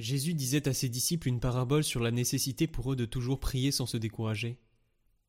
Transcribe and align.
Jésus 0.00 0.32
disait 0.32 0.66
à 0.66 0.72
ses 0.72 0.88
disciples 0.88 1.28
une 1.28 1.40
parabole 1.40 1.84
sur 1.84 2.00
la 2.00 2.10
nécessité 2.10 2.66
pour 2.66 2.90
eux 2.90 2.96
de 2.96 3.04
toujours 3.04 3.38
prier 3.38 3.70
sans 3.70 3.84
se 3.84 3.98
décourager. 3.98 4.58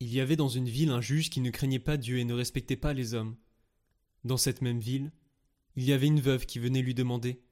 Il 0.00 0.10
y 0.10 0.18
avait 0.18 0.34
dans 0.34 0.48
une 0.48 0.68
ville 0.68 0.88
un 0.88 1.02
juge 1.02 1.28
qui 1.28 1.42
ne 1.42 1.50
craignait 1.50 1.78
pas 1.78 1.98
Dieu 1.98 2.18
et 2.18 2.24
ne 2.24 2.32
respectait 2.32 2.76
pas 2.76 2.94
les 2.94 3.12
hommes. 3.12 3.36
Dans 4.24 4.38
cette 4.38 4.62
même 4.62 4.80
ville, 4.80 5.12
il 5.76 5.84
y 5.84 5.92
avait 5.92 6.06
une 6.06 6.22
veuve 6.22 6.46
qui 6.46 6.58
venait 6.58 6.80
lui 6.80 6.94
demander 6.94 7.42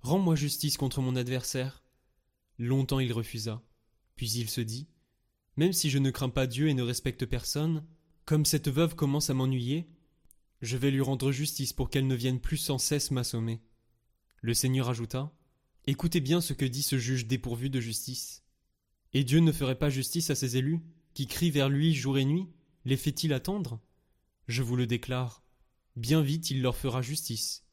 Rends-moi 0.00 0.34
justice 0.34 0.78
contre 0.78 1.02
mon 1.02 1.14
adversaire. 1.14 1.84
Longtemps 2.58 3.00
il 3.00 3.12
refusa. 3.12 3.62
Puis 4.16 4.30
il 4.30 4.48
se 4.48 4.62
dit 4.62 4.88
Même 5.58 5.74
si 5.74 5.90
je 5.90 5.98
ne 5.98 6.10
crains 6.10 6.30
pas 6.30 6.46
Dieu 6.46 6.68
et 6.68 6.74
ne 6.74 6.82
respecte 6.82 7.26
personne, 7.26 7.84
comme 8.24 8.46
cette 8.46 8.70
veuve 8.70 8.94
commence 8.94 9.28
à 9.28 9.34
m'ennuyer, 9.34 9.90
je 10.62 10.78
vais 10.78 10.90
lui 10.90 11.02
rendre 11.02 11.32
justice 11.32 11.74
pour 11.74 11.90
qu'elle 11.90 12.06
ne 12.06 12.14
vienne 12.14 12.40
plus 12.40 12.56
sans 12.56 12.78
cesse 12.78 13.10
m'assommer. 13.10 13.60
Le 14.40 14.54
Seigneur 14.54 14.88
ajouta 14.88 15.34
Écoutez 15.88 16.20
bien 16.20 16.40
ce 16.40 16.52
que 16.52 16.64
dit 16.64 16.82
ce 16.82 16.96
juge 16.96 17.26
dépourvu 17.26 17.68
de 17.68 17.80
justice. 17.80 18.44
Et 19.14 19.24
Dieu 19.24 19.40
ne 19.40 19.50
ferait 19.50 19.78
pas 19.78 19.90
justice 19.90 20.30
à 20.30 20.36
ses 20.36 20.56
élus, 20.56 20.80
qui 21.12 21.26
crient 21.26 21.50
vers 21.50 21.68
lui 21.68 21.92
jour 21.92 22.18
et 22.18 22.24
nuit 22.24 22.46
Les 22.84 22.96
fait-il 22.96 23.32
attendre? 23.32 23.80
Je 24.46 24.62
vous 24.62 24.76
le 24.76 24.86
déclare, 24.86 25.42
bien 25.96 26.22
vite 26.22 26.50
il 26.50 26.62
leur 26.62 26.76
fera 26.76 27.02
justice. 27.02 27.64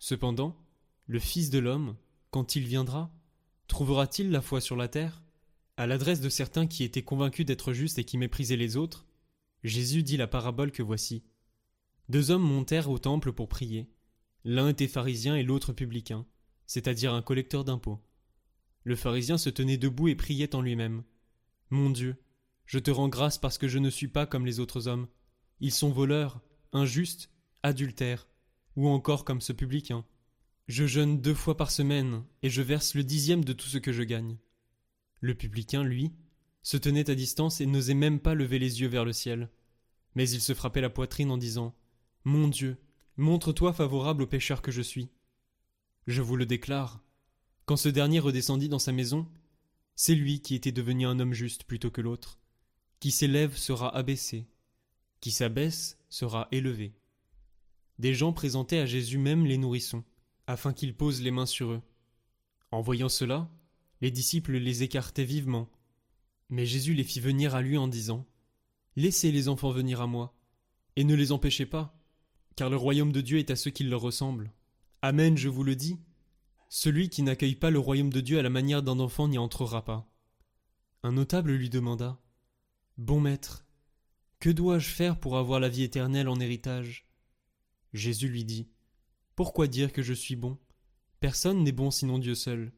Cependant, 0.00 0.60
le 1.06 1.20
Fils 1.20 1.50
de 1.50 1.60
l'homme, 1.60 1.96
quand 2.32 2.56
il 2.56 2.64
viendra, 2.64 3.14
trouvera-t-il 3.68 4.32
la 4.32 4.42
foi 4.42 4.60
sur 4.60 4.74
la 4.74 4.88
terre? 4.88 5.22
À 5.76 5.86
l'adresse 5.86 6.20
de 6.20 6.28
certains 6.28 6.66
qui 6.66 6.82
étaient 6.82 7.04
convaincus 7.04 7.46
d'être 7.46 7.72
justes 7.72 8.00
et 8.00 8.04
qui 8.04 8.18
méprisaient 8.18 8.56
les 8.56 8.76
autres, 8.76 9.06
Jésus 9.62 10.02
dit 10.02 10.16
la 10.16 10.26
parabole 10.26 10.72
que 10.72 10.82
voici. 10.82 11.22
Deux 12.08 12.32
hommes 12.32 12.42
montèrent 12.42 12.90
au 12.90 12.98
temple 12.98 13.32
pour 13.32 13.48
prier. 13.48 13.88
L'un 14.42 14.68
était 14.68 14.88
pharisien 14.88 15.36
et 15.36 15.44
l'autre 15.44 15.72
publicain 15.72 16.26
c'est-à-dire 16.66 17.14
un 17.14 17.22
collecteur 17.22 17.64
d'impôts. 17.64 18.00
Le 18.84 18.96
pharisien 18.96 19.38
se 19.38 19.50
tenait 19.50 19.76
debout 19.76 20.08
et 20.08 20.14
priait 20.14 20.54
en 20.54 20.62
lui-même. 20.62 21.02
Mon 21.70 21.90
Dieu, 21.90 22.16
je 22.66 22.78
te 22.78 22.90
rends 22.90 23.08
grâce 23.08 23.38
parce 23.38 23.58
que 23.58 23.68
je 23.68 23.78
ne 23.78 23.90
suis 23.90 24.08
pas 24.08 24.26
comme 24.26 24.46
les 24.46 24.60
autres 24.60 24.88
hommes. 24.88 25.08
Ils 25.60 25.72
sont 25.72 25.90
voleurs, 25.90 26.40
injustes, 26.72 27.30
adultères, 27.62 28.28
ou 28.76 28.88
encore 28.88 29.24
comme 29.24 29.40
ce 29.40 29.52
publicain. 29.52 30.04
Je 30.68 30.86
jeûne 30.86 31.20
deux 31.20 31.34
fois 31.34 31.56
par 31.56 31.70
semaine, 31.70 32.24
et 32.42 32.50
je 32.50 32.62
verse 32.62 32.94
le 32.94 33.04
dixième 33.04 33.44
de 33.44 33.52
tout 33.52 33.68
ce 33.68 33.78
que 33.78 33.92
je 33.92 34.02
gagne. 34.02 34.36
Le 35.20 35.34
publicain, 35.34 35.82
lui, 35.82 36.12
se 36.62 36.76
tenait 36.76 37.08
à 37.10 37.14
distance 37.14 37.60
et 37.60 37.66
n'osait 37.66 37.94
même 37.94 38.20
pas 38.20 38.34
lever 38.34 38.58
les 38.58 38.80
yeux 38.80 38.88
vers 38.88 39.04
le 39.04 39.12
ciel. 39.12 39.48
Mais 40.16 40.28
il 40.28 40.40
se 40.40 40.54
frappait 40.54 40.80
la 40.80 40.90
poitrine 40.90 41.30
en 41.30 41.38
disant 41.38 41.74
Mon 42.24 42.48
Dieu, 42.48 42.76
montre-toi 43.16 43.72
favorable 43.72 44.24
au 44.24 44.26
pécheur 44.26 44.62
que 44.62 44.72
je 44.72 44.82
suis. 44.82 45.08
Je 46.06 46.22
vous 46.22 46.36
le 46.36 46.46
déclare, 46.46 47.02
quand 47.64 47.76
ce 47.76 47.88
dernier 47.88 48.20
redescendit 48.20 48.68
dans 48.68 48.78
sa 48.78 48.92
maison, 48.92 49.26
c'est 49.96 50.14
lui 50.14 50.40
qui 50.40 50.54
était 50.54 50.70
devenu 50.70 51.04
un 51.04 51.18
homme 51.18 51.32
juste 51.32 51.64
plutôt 51.64 51.90
que 51.90 52.00
l'autre. 52.00 52.38
Qui 53.00 53.10
s'élève 53.10 53.56
sera 53.56 53.94
abaissé, 53.94 54.46
qui 55.20 55.32
s'abaisse 55.32 55.98
sera 56.08 56.46
élevé. 56.52 56.94
Des 57.98 58.14
gens 58.14 58.32
présentaient 58.32 58.78
à 58.78 58.86
Jésus 58.86 59.18
même 59.18 59.46
les 59.46 59.58
nourrissons, 59.58 60.04
afin 60.46 60.72
qu'il 60.72 60.94
pose 60.94 61.22
les 61.22 61.32
mains 61.32 61.46
sur 61.46 61.72
eux. 61.72 61.82
En 62.70 62.82
voyant 62.82 63.08
cela, 63.08 63.50
les 64.00 64.12
disciples 64.12 64.58
les 64.58 64.84
écartaient 64.84 65.24
vivement. 65.24 65.68
Mais 66.50 66.66
Jésus 66.66 66.94
les 66.94 67.04
fit 67.04 67.18
venir 67.18 67.56
à 67.56 67.62
lui 67.62 67.78
en 67.78 67.88
disant 67.88 68.24
Laissez 68.94 69.32
les 69.32 69.48
enfants 69.48 69.72
venir 69.72 70.00
à 70.00 70.06
moi, 70.06 70.38
et 70.94 71.02
ne 71.02 71.16
les 71.16 71.32
empêchez 71.32 71.66
pas, 71.66 71.98
car 72.54 72.70
le 72.70 72.76
royaume 72.76 73.10
de 73.10 73.20
Dieu 73.20 73.38
est 73.38 73.50
à 73.50 73.56
ceux 73.56 73.72
qui 73.72 73.82
leur 73.82 74.00
ressemblent. 74.00 74.52
Amen, 75.02 75.36
je 75.36 75.48
vous 75.48 75.62
le 75.62 75.76
dis. 75.76 75.98
Celui 76.68 77.08
qui 77.08 77.22
n'accueille 77.22 77.54
pas 77.54 77.70
le 77.70 77.78
royaume 77.78 78.12
de 78.12 78.20
Dieu 78.20 78.38
à 78.38 78.42
la 78.42 78.50
manière 78.50 78.82
d'un 78.82 78.98
enfant 78.98 79.28
n'y 79.28 79.38
entrera 79.38 79.84
pas. 79.84 80.10
Un 81.02 81.12
notable 81.12 81.52
lui 81.52 81.70
demanda. 81.70 82.18
Bon 82.98 83.20
maître, 83.20 83.66
que 84.40 84.50
dois-je 84.50 84.88
faire 84.88 85.20
pour 85.20 85.36
avoir 85.36 85.60
la 85.60 85.68
vie 85.68 85.82
éternelle 85.82 86.28
en 86.28 86.40
héritage? 86.40 87.06
Jésus 87.92 88.28
lui 88.28 88.44
dit. 88.44 88.68
Pourquoi 89.34 89.66
dire 89.66 89.92
que 89.92 90.02
je 90.02 90.14
suis 90.14 90.36
bon? 90.36 90.58
Personne 91.20 91.62
n'est 91.62 91.72
bon 91.72 91.90
sinon 91.90 92.18
Dieu 92.18 92.34
seul. 92.34 92.72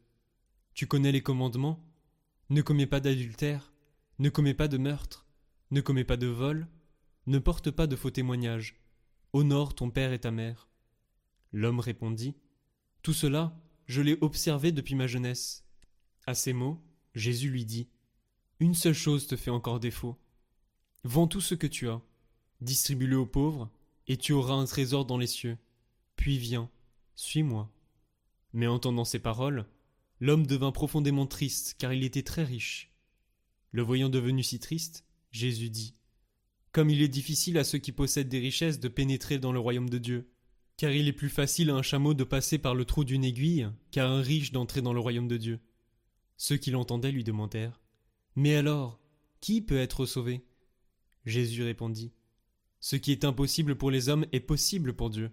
Tu 0.75 0.87
connais 0.87 1.13
les 1.13 1.23
commandements? 1.23 1.85
Ne 2.51 2.63
commets 2.63 2.87
pas 2.87 3.01
d'adultère, 3.01 3.73
ne 4.19 4.29
commets 4.29 4.55
pas 4.55 4.69
de 4.69 4.79
meurtre, 4.79 5.27
ne 5.71 5.81
commets 5.81 6.05
pas 6.05 6.17
de 6.17 6.27
vol, 6.27 6.67
ne 7.27 7.39
porte 7.39 7.71
pas 7.71 7.87
de 7.87 7.97
faux 7.97 8.11
témoignages, 8.11 8.81
honore 9.33 9.75
ton 9.75 9.91
père 9.91 10.13
et 10.13 10.19
ta 10.19 10.31
mère. 10.31 10.69
L'homme 11.53 11.81
répondit 11.81 12.35
Tout 13.03 13.13
cela, 13.13 13.59
je 13.87 14.03
l'ai 14.03 14.19
observé 14.21 14.73
depuis 14.73 14.95
ma 14.95 15.07
jeunesse. 15.07 15.65
À 16.27 16.35
ces 16.35 16.53
mots, 16.53 16.83
Jésus 17.15 17.49
lui 17.49 17.65
dit 17.65 17.89
Une 18.61 18.75
seule 18.75 18.95
chose 18.95 19.27
te 19.27 19.37
fait 19.37 19.51
encore 19.51 19.81
défaut. 19.81 20.19
Vends 21.05 21.27
tout 21.27 21.41
ce 21.41 21.55
que 21.55 21.67
tu 21.67 21.89
as, 21.89 22.03
distribue-le 22.61 23.17
aux 23.17 23.27
pauvres, 23.27 23.71
et 24.07 24.17
tu 24.17 24.33
auras 24.33 24.55
un 24.55 24.65
trésor 24.65 25.07
dans 25.07 25.19
les 25.19 25.27
cieux. 25.27 25.59
Puis 26.17 26.39
viens, 26.39 26.71
suis-moi. 27.15 27.73
Mais 28.53 28.67
entendant 28.67 29.05
ces 29.05 29.19
paroles, 29.19 29.67
l'homme 30.21 30.47
devint 30.47 30.73
profondément 30.73 31.27
triste, 31.27 31.77
car 31.79 31.93
il 31.93 32.05
était 32.05 32.23
très 32.23 32.45
riche. 32.45 32.93
Le 33.73 33.83
voyant 33.83 34.09
devenu 34.09 34.43
si 34.43 34.59
triste, 34.59 35.05
Jésus 35.31 35.71
dit 35.71 35.95
Comme 36.73 36.91
il 36.91 37.03
est 37.03 37.09
difficile 37.09 37.59
à 37.59 37.65
ceux 37.65 37.79
qui 37.79 37.93
possèdent 37.93 38.29
des 38.29 38.39
richesses 38.39 38.81
de 38.81 38.89
pénétrer 38.89 39.39
dans 39.39 39.53
le 39.53 39.59
royaume 39.59 39.91
de 39.91 39.99
Dieu 39.99 40.31
car 40.79 40.93
il 40.93 41.09
est 41.09 41.13
plus 41.13 41.29
facile 41.29 41.71
à 41.71 41.75
un 41.75 41.83
chameau 41.83 42.15
de 42.15 42.23
passer 42.25 42.57
par 42.57 42.75
le 42.75 42.85
trou 42.85 43.05
d'une 43.05 43.25
aiguille 43.25 43.69
qu'à 43.91 44.09
un 44.09 44.23
riche 44.23 44.53
d'entrer 44.53 44.81
dans 44.81 44.93
le 44.93 45.01
royaume 45.01 45.29
de 45.29 45.37
Dieu. 45.37 45.61
Ceux 46.37 46.57
qui 46.57 46.71
l'entendaient 46.71 47.11
lui 47.11 47.25
demandèrent 47.25 47.83
Mais 48.37 48.55
alors, 48.55 49.01
qui 49.41 49.61
peut 49.61 49.77
être 49.77 50.07
sauvé? 50.07 50.47
Jésus 51.27 51.65
répondit 51.65 52.13
Ce 52.79 52.95
qui 52.95 53.11
est 53.11 53.25
impossible 53.25 53.75
pour 53.75 53.91
les 53.91 54.09
hommes 54.09 54.25
est 54.31 54.41
possible 54.41 54.95
pour 54.95 55.11
Dieu. 55.11 55.33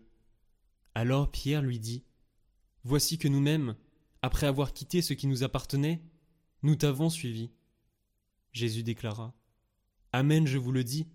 Alors 0.96 1.32
Pierre 1.32 1.62
lui 1.62 1.80
dit 1.80 2.04
Voici 2.84 3.20
que 3.20 3.28
nous-mêmes, 3.28 3.76
après 4.24 4.48
avoir 4.48 4.74
quitté 4.74 5.04
ce 5.04 5.14
qui 5.14 5.28
nous 5.28 5.44
appartenait, 5.44 6.02
nous 6.64 6.76
t'avons 6.76 7.12
suivi. 7.12 7.52
Jésus 8.52 8.82
déclara 8.82 9.36
Amen, 10.12 10.48
je 10.48 10.58
vous 10.58 10.72
le 10.72 10.84
dis, 10.84 11.08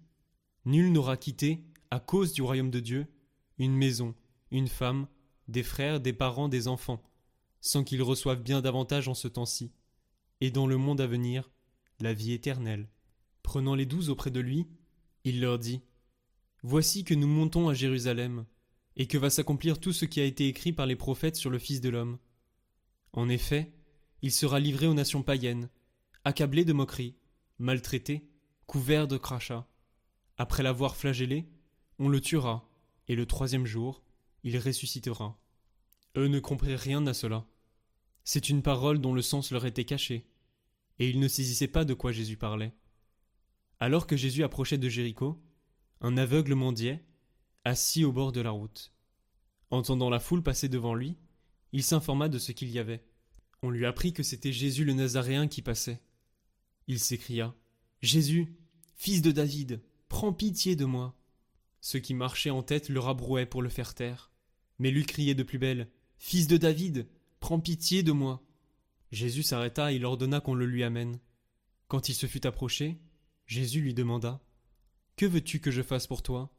nul 0.66 0.92
n'aura 0.92 1.16
quitté, 1.16 1.64
à 1.90 1.98
cause 1.98 2.32
du 2.32 2.42
royaume 2.42 2.70
de 2.70 2.78
Dieu, 2.78 3.08
une 3.60 3.76
maison, 3.76 4.14
une 4.50 4.68
femme, 4.68 5.06
des 5.46 5.62
frères, 5.62 6.00
des 6.00 6.14
parents, 6.14 6.48
des 6.48 6.66
enfants, 6.66 7.02
sans 7.60 7.84
qu'ils 7.84 8.02
reçoivent 8.02 8.42
bien 8.42 8.62
davantage 8.62 9.06
en 9.06 9.14
ce 9.14 9.28
temps-ci, 9.28 9.70
et 10.40 10.50
dans 10.50 10.66
le 10.66 10.78
monde 10.78 11.02
à 11.02 11.06
venir, 11.06 11.50
la 12.00 12.14
vie 12.14 12.32
éternelle. 12.32 12.88
Prenant 13.42 13.74
les 13.74 13.84
douze 13.84 14.08
auprès 14.08 14.30
de 14.30 14.40
lui, 14.40 14.66
il 15.24 15.42
leur 15.42 15.58
dit 15.58 15.82
Voici 16.62 17.04
que 17.04 17.12
nous 17.14 17.26
montons 17.26 17.68
à 17.68 17.74
Jérusalem, 17.74 18.46
et 18.96 19.06
que 19.06 19.18
va 19.18 19.28
s'accomplir 19.28 19.78
tout 19.78 19.92
ce 19.92 20.06
qui 20.06 20.20
a 20.20 20.24
été 20.24 20.48
écrit 20.48 20.72
par 20.72 20.86
les 20.86 20.96
prophètes 20.96 21.36
sur 21.36 21.50
le 21.50 21.58
Fils 21.58 21.82
de 21.82 21.90
l'homme. 21.90 22.18
En 23.12 23.28
effet, 23.28 23.74
il 24.22 24.32
sera 24.32 24.58
livré 24.58 24.86
aux 24.86 24.94
nations 24.94 25.22
païennes, 25.22 25.68
accablé 26.24 26.64
de 26.64 26.72
moqueries, 26.72 27.14
maltraité, 27.58 28.26
couvert 28.66 29.06
de 29.06 29.18
crachats. 29.18 29.68
Après 30.38 30.62
l'avoir 30.62 30.96
flagellé, 30.96 31.46
on 31.98 32.08
le 32.08 32.22
tuera, 32.22 32.69
et 33.10 33.16
le 33.16 33.26
troisième 33.26 33.66
jour, 33.66 34.04
il 34.44 34.56
ressuscitera. 34.56 35.36
Eux 36.16 36.28
ne 36.28 36.38
comprirent 36.38 36.78
rien 36.78 37.04
à 37.08 37.12
cela. 37.12 37.44
C'est 38.22 38.48
une 38.48 38.62
parole 38.62 39.00
dont 39.00 39.12
le 39.12 39.20
sens 39.20 39.50
leur 39.50 39.66
était 39.66 39.84
caché, 39.84 40.28
et 41.00 41.10
ils 41.10 41.18
ne 41.18 41.26
saisissaient 41.26 41.66
pas 41.66 41.84
de 41.84 41.92
quoi 41.92 42.12
Jésus 42.12 42.36
parlait. 42.36 42.72
Alors 43.80 44.06
que 44.06 44.16
Jésus 44.16 44.44
approchait 44.44 44.78
de 44.78 44.88
Jéricho, 44.88 45.42
un 46.00 46.16
aveugle 46.16 46.54
mendiait, 46.54 47.04
assis 47.64 48.04
au 48.04 48.12
bord 48.12 48.30
de 48.30 48.42
la 48.42 48.52
route. 48.52 48.92
Entendant 49.72 50.08
la 50.08 50.20
foule 50.20 50.44
passer 50.44 50.68
devant 50.68 50.94
lui, 50.94 51.16
il 51.72 51.82
s'informa 51.82 52.28
de 52.28 52.38
ce 52.38 52.52
qu'il 52.52 52.70
y 52.70 52.78
avait. 52.78 53.04
On 53.62 53.70
lui 53.70 53.86
apprit 53.86 54.12
que 54.12 54.22
c'était 54.22 54.52
Jésus 54.52 54.84
le 54.84 54.92
Nazaréen 54.92 55.48
qui 55.48 55.62
passait. 55.62 56.00
Il 56.86 57.00
s'écria 57.00 57.56
Jésus, 58.02 58.54
fils 58.94 59.20
de 59.20 59.32
David, 59.32 59.82
prends 60.08 60.32
pitié 60.32 60.76
de 60.76 60.84
moi. 60.84 61.19
Ceux 61.80 61.98
qui 61.98 62.14
marchaient 62.14 62.50
en 62.50 62.62
tête 62.62 62.88
le 62.88 63.00
rabrouaient 63.00 63.46
pour 63.46 63.62
le 63.62 63.68
faire 63.68 63.94
taire. 63.94 64.30
Mais 64.78 64.90
lui 64.90 65.04
criait 65.04 65.34
de 65.34 65.42
plus 65.42 65.58
belle 65.58 65.90
Fils 66.18 66.46
de 66.46 66.58
David, 66.58 67.08
prends 67.40 67.60
pitié 67.60 68.02
de 68.02 68.12
moi. 68.12 68.42
Jésus 69.10 69.42
s'arrêta 69.42 69.90
et 69.90 69.96
il 69.96 70.04
ordonna 70.04 70.40
qu'on 70.40 70.54
le 70.54 70.66
lui 70.66 70.84
amène. 70.84 71.18
Quand 71.88 72.08
il 72.08 72.14
se 72.14 72.26
fut 72.26 72.46
approché, 72.46 73.00
Jésus 73.46 73.80
lui 73.80 73.94
demanda 73.94 74.40
Que 75.16 75.26
veux-tu 75.26 75.60
que 75.60 75.70
je 75.70 75.82
fasse 75.82 76.06
pour 76.06 76.22
toi? 76.22 76.54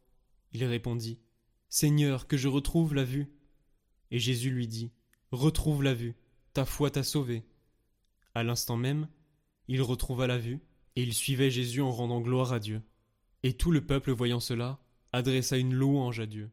Il 0.52 0.66
répondit 0.66 1.20
Seigneur, 1.70 2.28
que 2.28 2.36
je 2.36 2.50
retrouve 2.50 2.94
la 2.94 3.06
vue. 3.06 3.32
Et 4.10 4.20
Jésus 4.20 4.50
lui 4.50 4.68
dit 4.68 4.92
Retrouve 5.32 5.84
la 5.84 5.94
vue, 5.94 6.16
ta 6.54 6.66
foi 6.66 6.92
t'a 6.92 7.04
sauvé. 7.04 7.46
À 8.34 8.44
l'instant 8.44 8.76
même, 8.76 9.08
il 9.70 9.82
retrouva 9.82 10.28
la 10.28 10.38
vue, 10.38 10.60
et 10.98 11.04
il 11.04 11.14
suivait 11.14 11.52
Jésus 11.52 11.82
en 11.82 11.92
rendant 11.92 12.20
gloire 12.20 12.52
à 12.52 12.60
Dieu. 12.60 12.82
Et 13.44 13.54
tout 13.54 13.72
le 13.72 13.86
peuple 13.86 14.12
voyant 14.12 14.42
cela, 14.42 14.81
adressa 15.12 15.58
une 15.58 15.74
louange 15.74 16.20
à 16.20 16.26
Dieu. 16.26 16.52